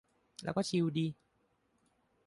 [0.43, 1.07] แล้วก็ชิลดี